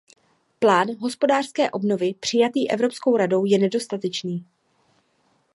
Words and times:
Plán 0.59 0.87
hospodářské 0.99 1.71
obnovy 1.71 2.13
přijatý 2.13 2.71
Evropskou 2.71 3.17
radou 3.17 3.45
je 3.45 3.59
nedostatečný. 3.59 4.45